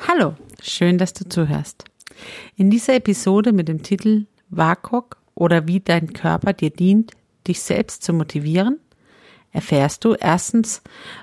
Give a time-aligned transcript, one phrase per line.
[0.00, 1.84] Hallo, schön, dass du zuhörst.
[2.56, 7.12] In dieser Episode mit dem Titel WAKOK oder wie dein Körper dir dient,
[7.46, 8.78] dich selbst zu motivieren,
[9.52, 10.82] erfährst du erstens,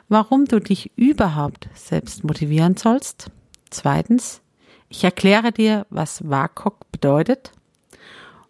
[0.10, 3.30] warum du dich überhaupt selbst motivieren sollst.
[3.70, 4.42] Zweitens,
[4.90, 7.52] ich erkläre dir, was WAKOK bedeutet.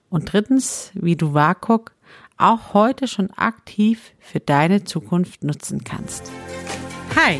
[0.09, 1.93] Und drittens, wie du WAKOK
[2.37, 6.31] auch heute schon aktiv für deine Zukunft nutzen kannst.
[7.15, 7.39] Hi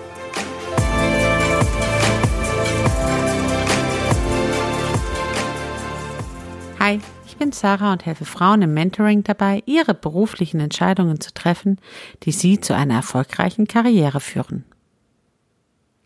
[6.83, 11.77] Hi, ich bin Sarah und helfe Frauen im Mentoring dabei, ihre beruflichen Entscheidungen zu treffen,
[12.23, 14.63] die sie zu einer erfolgreichen Karriere führen.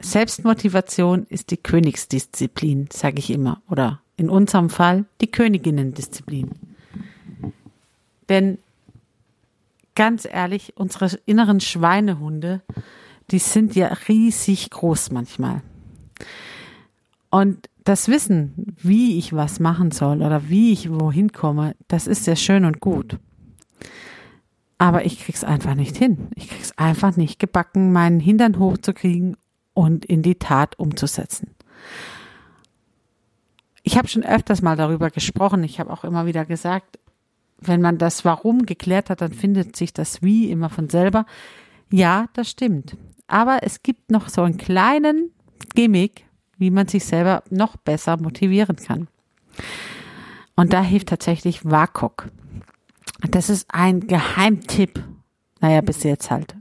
[0.02, 6.52] Selbstmotivation ist die Königsdisziplin, sage ich immer, oder in unserem Fall die Königinnendisziplin.
[8.28, 8.58] Denn
[9.96, 12.64] ganz ehrlich, unsere inneren Schweinehunde,
[13.32, 15.62] die sind ja riesig groß manchmal.
[17.36, 22.24] Und das Wissen, wie ich was machen soll oder wie ich wohin komme, das ist
[22.24, 23.20] sehr schön und gut.
[24.78, 26.30] Aber ich krieg's einfach nicht hin.
[26.36, 29.36] Ich krieg's einfach nicht gebacken, meinen Hintern hochzukriegen
[29.74, 31.50] und in die Tat umzusetzen.
[33.84, 35.66] Ich habe schon öfters mal darüber gesprochen.
[35.66, 37.00] Ich habe auch immer wieder gesagt,
[37.60, 41.26] wenn man das Warum geklärt hat, dann findet sich das Wie immer von selber.
[41.92, 42.96] Ja, das stimmt.
[43.28, 45.32] Aber es gibt noch so einen kleinen
[45.74, 46.25] Gimmick,
[46.58, 49.08] wie man sich selber noch besser motivieren kann.
[50.56, 52.30] Und da hilft tatsächlich WAKOK.
[53.30, 55.04] Das ist ein Geheimtipp.
[55.60, 56.56] Naja, bis jetzt halt.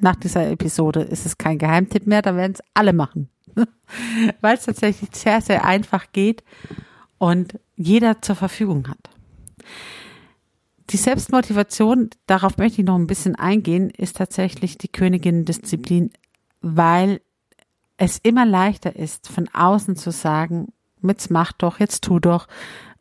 [0.00, 3.28] Nach dieser Episode ist es kein Geheimtipp mehr, da werden es alle machen.
[4.40, 6.42] Weil es tatsächlich sehr, sehr einfach geht
[7.18, 9.10] und jeder zur Verfügung hat.
[10.90, 16.10] Die Selbstmotivation, darauf möchte ich noch ein bisschen eingehen, ist tatsächlich die Königin Disziplin,
[16.60, 17.20] weil
[17.96, 20.72] es immer leichter ist, von außen zu sagen,
[21.02, 22.48] jetzt mach doch, jetzt tu doch,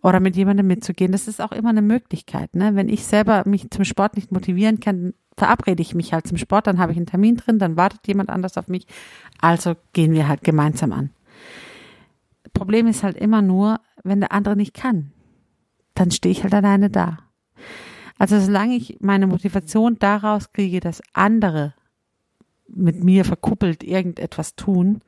[0.01, 1.11] oder mit jemandem mitzugehen.
[1.11, 2.55] Das ist auch immer eine Möglichkeit.
[2.55, 2.75] Ne?
[2.75, 6.67] Wenn ich selber mich zum Sport nicht motivieren kann, verabrede ich mich halt zum Sport,
[6.67, 8.87] dann habe ich einen Termin drin, dann wartet jemand anders auf mich.
[9.39, 11.11] Also gehen wir halt gemeinsam an.
[12.53, 15.11] Problem ist halt immer nur, wenn der andere nicht kann,
[15.93, 17.19] dann stehe ich halt alleine da.
[18.17, 21.73] Also solange ich meine Motivation daraus kriege, dass andere
[22.73, 25.01] mit mir verkuppelt irgendetwas tun,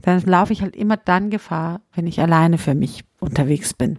[0.00, 3.98] dann laufe ich halt immer dann Gefahr, wenn ich alleine für mich unterwegs bin.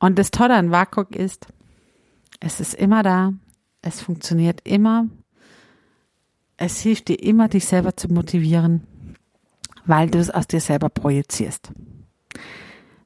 [0.00, 1.46] Und das Tolle an WAKOK ist,
[2.40, 3.32] es ist immer da,
[3.80, 5.08] es funktioniert immer,
[6.56, 8.86] es hilft dir immer, dich selber zu motivieren,
[9.86, 11.72] weil du es aus dir selber projizierst.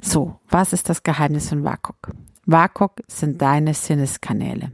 [0.02, 2.12] So, was ist das Geheimnis von WAKOK?
[2.46, 4.72] WAKOK sind deine Sinneskanäle.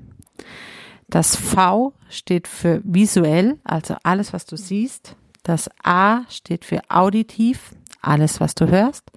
[1.15, 5.15] Das V steht für visuell, also alles, was du siehst.
[5.45, 7.71] Das A steht für auditiv,
[8.03, 9.13] alles, was du hörst.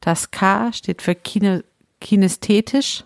[0.00, 1.62] Das K steht für kine,
[2.00, 3.04] kinesthetisch,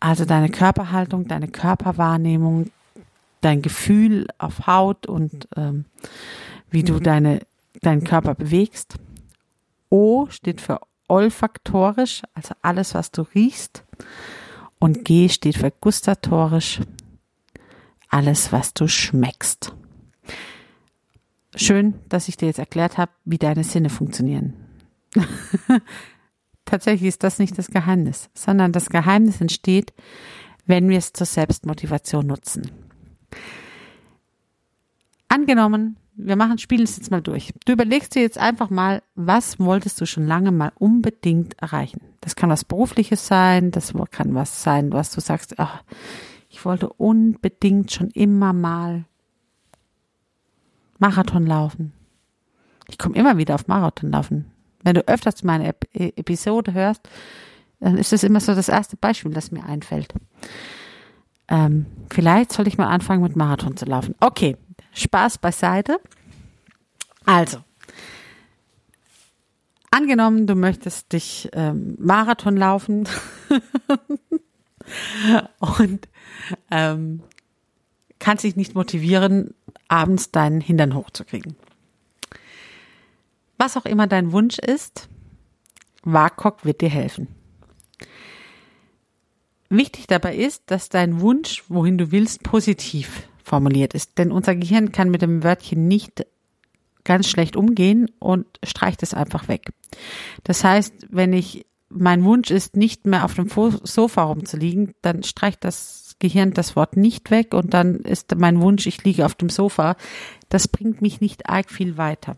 [0.00, 2.72] also deine Körperhaltung, deine Körperwahrnehmung,
[3.40, 5.84] dein Gefühl auf Haut und ähm,
[6.72, 7.42] wie du deine,
[7.82, 8.96] deinen Körper bewegst.
[9.90, 13.84] O steht für olfaktorisch, also alles, was du riechst.
[14.80, 16.80] Und G steht für gustatorisch,
[18.08, 19.74] alles, was du schmeckst.
[21.54, 24.54] Schön, dass ich dir jetzt erklärt habe, wie deine Sinne funktionieren.
[26.64, 29.92] Tatsächlich ist das nicht das Geheimnis, sondern das Geheimnis entsteht,
[30.66, 32.70] wenn wir es zur Selbstmotivation nutzen.
[35.28, 37.52] Angenommen, wir machen, spielen es jetzt mal durch.
[37.64, 42.00] Du überlegst dir jetzt einfach mal, was wolltest du schon lange mal unbedingt erreichen?
[42.20, 45.82] Das kann was Berufliches sein, das kann was sein, was du sagst, ach,
[46.48, 49.04] ich wollte unbedingt schon immer mal
[50.98, 51.92] Marathon laufen.
[52.88, 54.50] Ich komme immer wieder auf Marathon laufen.
[54.82, 57.08] Wenn du öfters meine e-, Episode hörst,
[57.80, 60.12] dann ist das immer so das erste Beispiel, das mir einfällt.
[61.48, 64.14] Ähm, vielleicht soll ich mal anfangen mit Marathon zu laufen.
[64.20, 64.56] Okay,
[64.92, 66.00] Spaß beiseite.
[67.24, 67.58] Also,
[69.90, 73.08] angenommen, du möchtest dich ähm, Marathon laufen
[75.60, 76.08] und
[76.70, 77.22] ähm,
[78.18, 79.54] kannst dich nicht motivieren,
[79.88, 81.56] abends deinen Hintern hochzukriegen.
[83.56, 85.08] Was auch immer dein Wunsch ist,
[86.02, 87.28] WAKOK wird dir helfen.
[89.68, 94.16] Wichtig dabei ist, dass dein Wunsch, wohin du willst, positiv formuliert ist.
[94.16, 96.24] Denn unser Gehirn kann mit dem Wörtchen nicht
[97.04, 99.70] ganz schlecht umgehen und streicht es einfach weg.
[100.44, 105.64] Das heißt, wenn ich mein Wunsch ist, nicht mehr auf dem Sofa rumzuliegen, dann streicht
[105.64, 109.48] das Gehirn das Wort nicht weg und dann ist mein Wunsch, ich liege auf dem
[109.48, 109.96] Sofa.
[110.48, 112.36] Das bringt mich nicht arg viel weiter.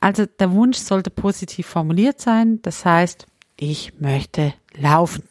[0.00, 2.60] Also der Wunsch sollte positiv formuliert sein.
[2.62, 5.24] Das heißt, ich möchte laufen.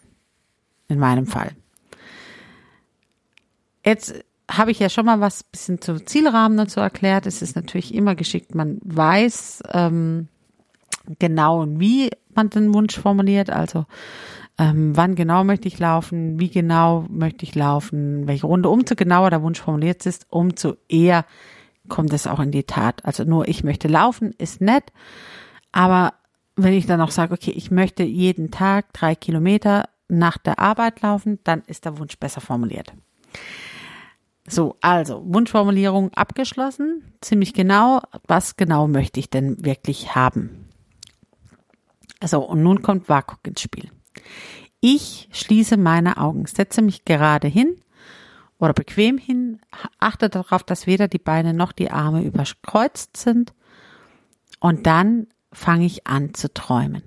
[0.88, 1.56] In meinem Fall.
[3.86, 4.14] Jetzt
[4.50, 7.26] habe ich ja schon mal was bisschen zu Zielrahmen dazu erklärt.
[7.26, 10.28] Es ist natürlich immer geschickt, man weiß ähm,
[11.20, 13.50] genau, wie man den Wunsch formuliert.
[13.50, 13.86] Also
[14.58, 18.70] ähm, wann genau möchte ich laufen, wie genau möchte ich laufen, welche Runde.
[18.70, 21.26] Umso genauer der Wunsch formuliert ist, umso eher
[21.88, 23.06] kommt es auch in die Tat.
[23.06, 24.84] Also nur ich möchte laufen ist nett,
[25.72, 26.14] aber
[26.56, 31.02] wenn ich dann auch sage, okay, ich möchte jeden Tag drei Kilometer nach der Arbeit
[31.02, 32.94] laufen, dann ist der Wunsch besser formuliert.
[34.48, 40.68] So, also Wunschformulierung abgeschlossen, ziemlich genau, was genau möchte ich denn wirklich haben?
[42.24, 43.90] So, und nun kommt WAKOK ins Spiel.
[44.80, 47.76] Ich schließe meine Augen, setze mich gerade hin
[48.58, 49.60] oder bequem hin,
[50.00, 53.54] achte darauf, dass weder die Beine noch die Arme überkreuzt sind
[54.60, 57.04] und dann fange ich an zu träumen.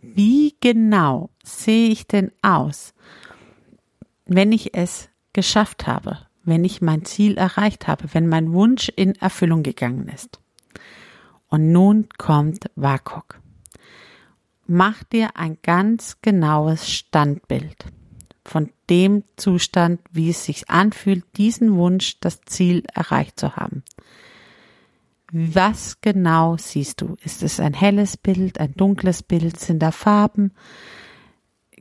[0.00, 2.94] Wie genau sehe ich denn aus,
[4.26, 9.14] wenn ich es geschafft habe, wenn ich mein Ziel erreicht habe, wenn mein Wunsch in
[9.16, 10.40] Erfüllung gegangen ist?
[11.48, 13.41] Und nun kommt WAKOK.
[14.66, 17.84] Mach dir ein ganz genaues Standbild
[18.44, 23.82] von dem Zustand, wie es sich anfühlt, diesen Wunsch, das Ziel erreicht zu haben.
[25.32, 27.16] Was genau siehst du?
[27.24, 29.58] Ist es ein helles Bild, ein dunkles Bild?
[29.58, 30.52] Sind da Farben?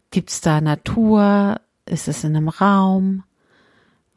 [0.09, 1.59] Gibt es da Natur?
[1.85, 3.23] Ist es in einem Raum?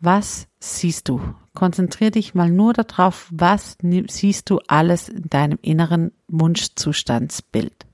[0.01, 1.21] Was siehst du?
[1.55, 3.77] Konzentrier dich mal nur darauf, was
[4.09, 7.87] siehst du alles in deinem inneren Wunschzustandsbild.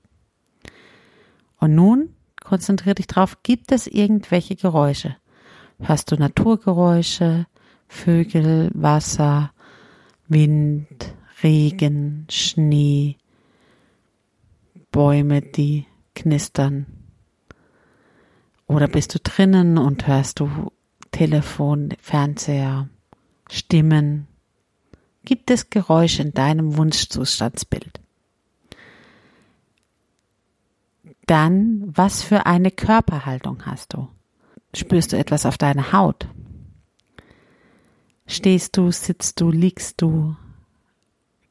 [1.61, 2.09] Und nun
[2.43, 5.15] konzentrier dich darauf, gibt es irgendwelche Geräusche?
[5.79, 7.45] Hörst du Naturgeräusche,
[7.87, 9.53] Vögel, Wasser,
[10.27, 11.13] Wind,
[11.43, 13.17] Regen, Schnee,
[14.91, 15.85] Bäume, die
[16.15, 16.87] knistern.
[18.67, 20.71] Oder bist du drinnen und hörst du
[21.11, 22.89] Telefon, Fernseher,
[23.49, 24.27] Stimmen?
[25.23, 28.00] Gibt es Geräusche in deinem Wunschzustandsbild?
[31.31, 34.09] Dann, was für eine Körperhaltung hast du?
[34.75, 36.27] Spürst du etwas auf deiner Haut?
[38.27, 40.35] Stehst du, sitzt du, liegst du?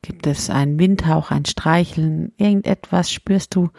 [0.03, 3.11] Gibt es einen Windhauch, ein Streicheln, irgendetwas?
[3.11, 3.71] Spürst du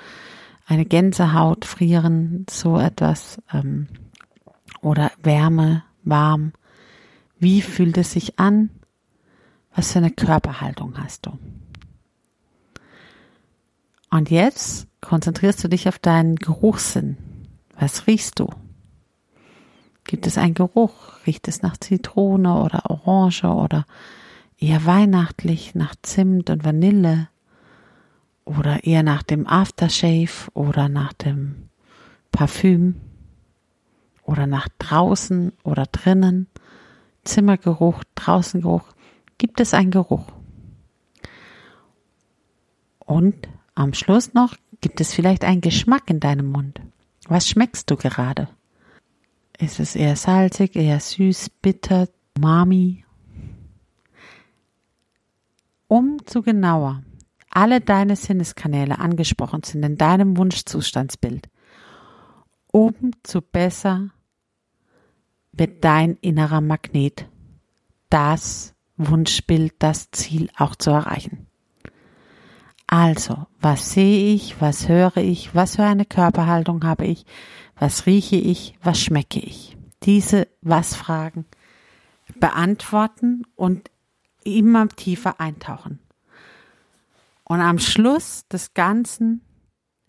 [0.65, 3.39] eine Gänsehaut, Frieren, so etwas?
[3.53, 3.87] Ähm,
[4.81, 6.53] oder Wärme, warm?
[7.37, 8.71] Wie fühlt es sich an?
[9.75, 11.37] Was für eine Körperhaltung hast du?
[14.09, 17.17] Und jetzt konzentrierst du dich auf deinen Geruchssinn.
[17.77, 18.49] Was riechst du?
[20.03, 20.93] Gibt es einen Geruch?
[21.25, 23.85] Riecht es nach Zitrone oder Orange oder
[24.57, 27.27] eher weihnachtlich nach Zimt und Vanille
[28.45, 31.69] oder eher nach dem Aftershave oder nach dem
[32.31, 32.95] Parfüm
[34.23, 36.47] oder nach draußen oder drinnen,
[37.23, 38.93] Zimmergeruch, Draußengeruch,
[39.37, 40.27] gibt es einen Geruch.
[42.99, 46.81] Und am Schluss noch gibt es vielleicht einen Geschmack in deinem Mund.
[47.27, 48.49] Was schmeckst du gerade?
[49.57, 53.05] Ist es eher salzig, eher süß, bitter, umami
[55.91, 57.03] umso genauer
[57.49, 61.49] alle deine Sinneskanäle angesprochen sind in deinem Wunschzustandsbild,
[62.71, 64.11] umso besser
[65.51, 67.27] wird dein innerer Magnet
[68.09, 71.47] das Wunschbild, das Ziel auch zu erreichen.
[72.91, 77.25] Also, was sehe ich, was höre ich, was für eine Körperhaltung habe ich,
[77.79, 79.77] was rieche ich, was schmecke ich?
[80.03, 81.45] Diese Was-Fragen
[82.41, 83.89] beantworten und
[84.43, 85.99] immer tiefer eintauchen.
[87.45, 89.39] Und am Schluss des Ganzen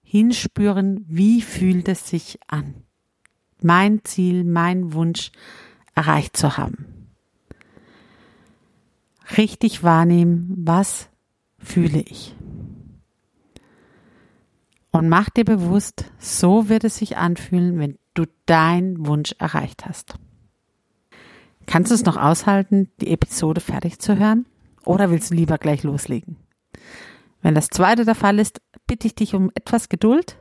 [0.03, 2.75] hinspüren, wie fühlt es sich an,
[3.63, 5.31] mein Ziel, mein Wunsch
[5.95, 7.07] erreicht zu haben.
[9.37, 11.09] Richtig wahrnehmen, was
[11.61, 12.35] fühle ich.
[14.93, 20.17] Und mach dir bewusst, so wird es sich anfühlen, wenn du deinen Wunsch erreicht hast.
[21.67, 24.45] Kannst du es noch aushalten, die Episode fertig zu hören?
[24.85, 26.37] Oder willst du lieber gleich loslegen?
[27.41, 30.37] Wenn das zweite der Fall ist, bitte ich dich um etwas Geduld,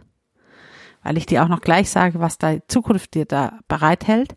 [1.02, 4.36] weil ich dir auch noch gleich sage, was da Zukunft dir da bereithält.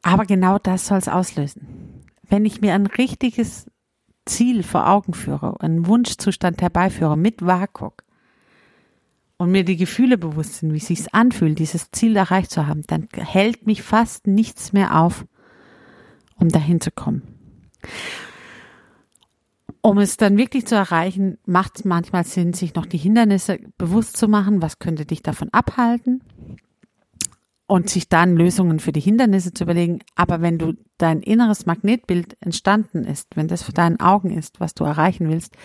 [0.00, 2.04] Aber genau das soll es auslösen.
[2.22, 3.70] Wenn ich mir ein richtiges
[4.26, 8.04] Ziel vor Augen führe, einen Wunschzustand herbeiführe mit WAKOK
[9.38, 12.82] und mir die Gefühle bewusst sind, wie es sich anfühlt, dieses Ziel erreicht zu haben,
[12.86, 15.26] dann hält mich fast nichts mehr auf,
[16.36, 17.22] um dahin zu kommen.
[19.82, 24.16] Um es dann wirklich zu erreichen, macht es manchmal Sinn, sich noch die Hindernisse bewusst
[24.16, 24.60] zu machen.
[24.60, 26.24] Was könnte dich davon abhalten?
[27.68, 29.98] Und sich dann Lösungen für die Hindernisse zu überlegen.
[30.14, 34.74] Aber wenn du dein inneres Magnetbild entstanden ist, wenn das für deinen Augen ist, was
[34.74, 35.56] du erreichen willst,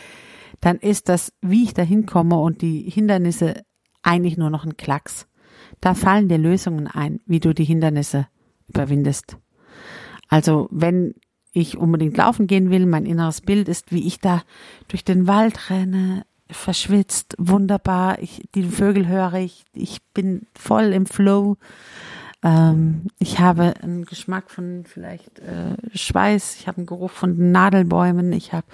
[0.61, 3.63] dann ist das, wie ich da hinkomme und die Hindernisse
[4.01, 5.27] eigentlich nur noch ein Klacks.
[5.79, 8.27] Da fallen dir Lösungen ein, wie du die Hindernisse
[8.67, 9.37] überwindest.
[10.27, 11.13] Also wenn
[11.53, 12.85] ich unbedingt laufen gehen will.
[12.85, 14.43] Mein inneres Bild ist, wie ich da
[14.87, 18.19] durch den Wald renne, verschwitzt, wunderbar.
[18.19, 21.57] Ich, die Vögel höre ich, ich bin voll im Flow.
[22.43, 28.33] Ähm, ich habe einen Geschmack von vielleicht äh, Schweiß, ich habe einen Geruch von Nadelbäumen,
[28.33, 28.67] ich habe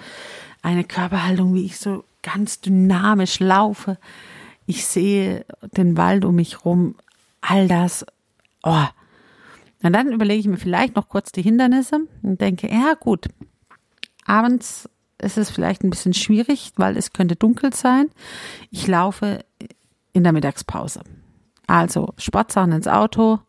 [0.62, 3.98] eine Körperhaltung, wie ich so ganz dynamisch laufe.
[4.66, 5.44] Ich sehe
[5.76, 6.94] den Wald um mich rum,
[7.40, 8.04] all das.
[8.62, 8.86] Oh,
[9.82, 13.28] und dann überlege ich mir vielleicht noch kurz die Hindernisse und denke, ja gut,
[14.24, 14.88] abends
[15.20, 18.10] ist es vielleicht ein bisschen schwierig, weil es könnte dunkel sein.
[18.70, 19.44] Ich laufe
[20.12, 21.00] in der Mittagspause.
[21.66, 23.40] Also Sportsachen ins Auto.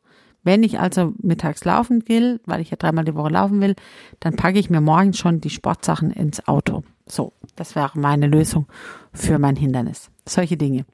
[0.44, 3.76] Wenn ich also mittags laufen will, weil ich ja dreimal die Woche laufen will,
[4.20, 6.84] dann packe ich mir morgens schon die Sportsachen ins Auto.
[7.06, 8.66] So, das wäre meine Lösung
[9.14, 10.10] für mein Hindernis.
[10.26, 10.86] Solche Dinge.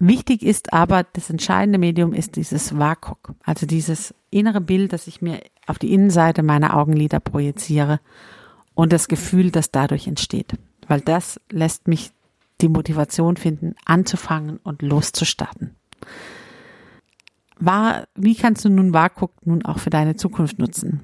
[0.00, 5.22] Wichtig ist aber, das entscheidende Medium ist dieses WAKOK, also dieses innere Bild, das ich
[5.22, 8.00] mir auf die Innenseite meiner Augenlider projiziere
[8.78, 10.52] und das Gefühl, das dadurch entsteht.
[10.86, 12.12] Weil das lässt mich
[12.60, 15.74] die Motivation finden, anzufangen und loszustarten.
[17.58, 21.00] War, wie kannst du nun WAKOK nun auch für deine Zukunft nutzen?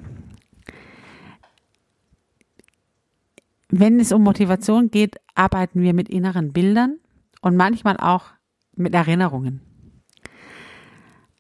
[3.71, 7.01] Wenn es um Motivation geht, arbeiten wir mit inneren Bildern
[7.41, 8.27] und manchmal auch
[8.77, 9.63] mit Erinnerungen.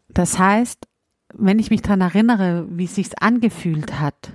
[0.08, 0.88] Das heißt,
[1.32, 4.32] wenn ich mich daran erinnere, wie es sich angefühlt hat,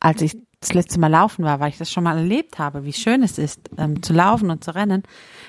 [0.00, 2.92] als ich das letzte Mal laufen war, weil ich das schon mal erlebt habe, wie
[2.92, 5.02] schön es ist, ähm, zu laufen und zu rennen,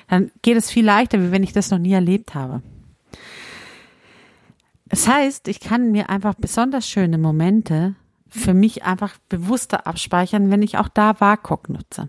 [0.08, 2.62] dann geht es viel leichter, wie wenn ich das noch nie erlebt habe.
[4.86, 7.94] Das heißt, ich kann mir einfach besonders schöne Momente
[8.28, 12.08] für mich einfach bewusster abspeichern, wenn ich auch da WAKOK nutze.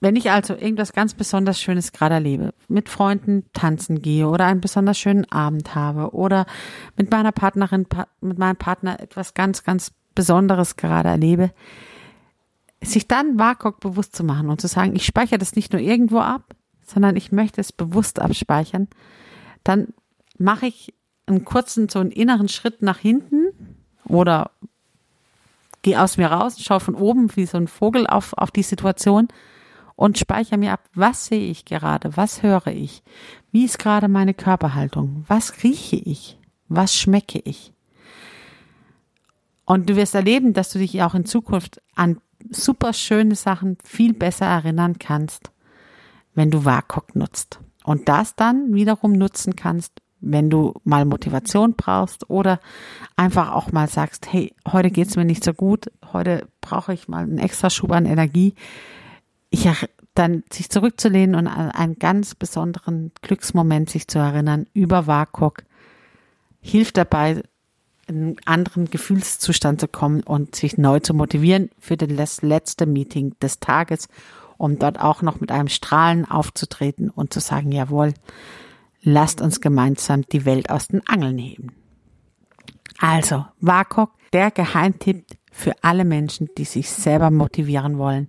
[0.00, 4.60] Wenn ich also irgendwas ganz besonders Schönes gerade erlebe, mit Freunden tanzen gehe oder einen
[4.60, 6.46] besonders schönen Abend habe oder
[6.96, 7.86] mit meiner Partnerin,
[8.20, 11.52] mit meinem Partner etwas ganz, ganz Besonderes gerade erlebe,
[12.82, 16.18] sich dann WAKOK bewusst zu machen und zu sagen, ich speichere das nicht nur irgendwo
[16.18, 18.88] ab, sondern ich möchte es bewusst abspeichern,
[19.62, 19.88] dann
[20.38, 20.92] mache ich
[21.26, 23.52] einen kurzen, so einen inneren Schritt nach hinten
[24.04, 24.50] oder
[25.82, 29.28] gehe aus mir raus, schaue von oben wie so ein Vogel auf, auf die Situation
[29.96, 33.02] und speichere mir ab, was sehe ich gerade, was höre ich,
[33.50, 37.72] wie ist gerade meine Körperhaltung, was rieche ich, was schmecke ich.
[39.66, 42.18] Und du wirst erleben, dass du dich auch in Zukunft an
[42.50, 45.50] super schöne Sachen viel besser erinnern kannst,
[46.34, 47.60] wenn du WAKOK nutzt.
[47.84, 52.60] Und das dann wiederum nutzen kannst, wenn du mal Motivation brauchst oder
[53.16, 57.24] einfach auch mal sagst, hey, heute geht's mir nicht so gut, heute brauche ich mal
[57.24, 58.54] einen extra Schub an Energie,
[59.50, 59.68] ich
[60.14, 65.64] dann sich zurückzulehnen und an einen ganz besonderen Glücksmoment sich zu erinnern über WAKOK
[66.60, 67.42] hilft dabei,
[68.06, 73.34] in einen anderen Gefühlszustand zu kommen und sich neu zu motivieren für das letzte Meeting
[73.40, 74.08] des Tages,
[74.58, 78.14] um dort auch noch mit einem Strahlen aufzutreten und zu sagen, jawohl,
[79.02, 81.72] lasst uns gemeinsam die Welt aus den Angeln heben.
[82.98, 88.28] Also, WAKOK, der Geheimtipp für alle Menschen, die sich selber motivieren wollen,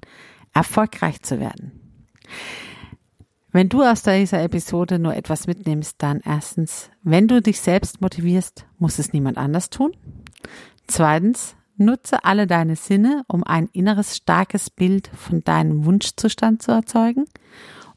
[0.53, 1.71] erfolgreich zu werden.
[3.57, 8.67] Wenn du aus dieser Episode nur etwas mitnimmst, dann erstens, wenn du dich selbst motivierst,
[8.77, 9.97] muss es niemand anders tun.
[10.85, 17.25] Zweitens, nutze alle deine Sinne, um ein inneres starkes Bild von deinem Wunschzustand zu erzeugen.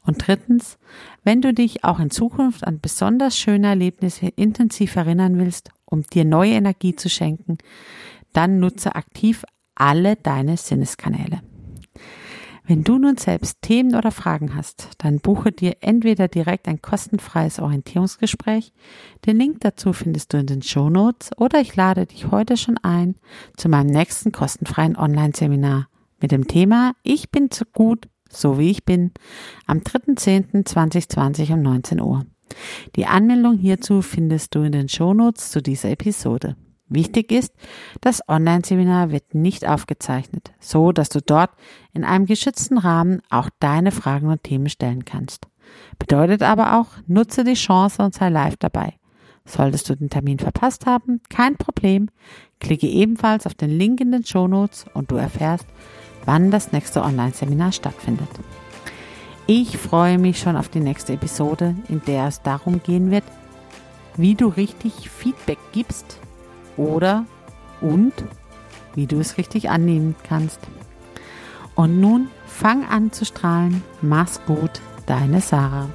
[0.03, 0.79] Und drittens,
[1.23, 6.25] wenn du dich auch in Zukunft an besonders schöne Erlebnisse intensiv erinnern willst, um dir
[6.25, 7.59] neue Energie zu schenken,
[8.33, 9.43] dann nutze aktiv
[9.75, 11.43] alle deine Sinneskanäle.
[12.71, 17.59] Wenn du nun selbst Themen oder Fragen hast, dann buche dir entweder direkt ein kostenfreies
[17.59, 18.71] Orientierungsgespräch.
[19.25, 22.77] Den Link dazu findest du in den Show Notes oder ich lade dich heute schon
[22.77, 23.15] ein
[23.57, 25.89] zu meinem nächsten kostenfreien Online-Seminar
[26.21, 29.11] mit dem Thema Ich bin zu gut so wie ich bin,
[29.67, 32.25] am 3.10.2020 um 19 Uhr.
[32.95, 36.55] Die Anmeldung hierzu findest du in den Shownotes zu dieser Episode.
[36.93, 37.53] Wichtig ist,
[38.01, 41.51] das Online-Seminar wird nicht aufgezeichnet, so dass du dort
[41.93, 45.47] in einem geschützten Rahmen auch deine Fragen und Themen stellen kannst.
[45.99, 48.95] Bedeutet aber auch, nutze die Chance und sei live dabei.
[49.45, 52.09] Solltest du den Termin verpasst haben, kein Problem.
[52.59, 55.67] Klicke ebenfalls auf den Link in den Shownotes und du erfährst,
[56.25, 58.27] wann das nächste Online-Seminar stattfindet.
[59.47, 63.23] Ich freue mich schon auf die nächste Episode, in der es darum gehen wird,
[64.17, 66.19] wie du richtig Feedback gibst
[66.77, 67.25] oder
[67.81, 68.13] und
[68.95, 70.59] wie du es richtig annehmen kannst.
[71.75, 73.83] Und nun fang an zu strahlen.
[74.01, 75.89] Mach's gut, deine Sarah.